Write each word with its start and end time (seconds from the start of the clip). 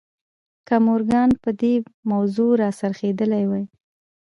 که 0.67 0.75
مورګان 0.85 1.29
پر 1.41 1.51
دې 1.61 1.73
موضوع 2.11 2.51
را 2.61 2.69
څرخېدلی 2.79 3.43
وای. 3.47 3.65